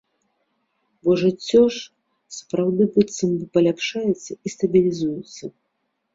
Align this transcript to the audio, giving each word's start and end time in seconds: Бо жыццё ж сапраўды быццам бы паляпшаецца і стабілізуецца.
Бо 1.07 1.11
жыццё 1.23 1.61
ж 1.75 2.39
сапраўды 2.39 2.83
быццам 2.97 3.29
бы 3.43 3.51
паляпшаецца 3.59 4.31
і 4.45 4.55
стабілізуецца. 4.55 5.45